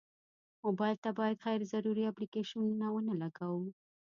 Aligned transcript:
موبایل 0.65 0.97
ته 1.03 1.09
باید 1.19 1.43
غیر 1.45 1.61
ضروري 1.73 2.03
اپلیکیشنونه 2.07 2.85
ونه 2.91 3.13
لګوو. 3.21 3.65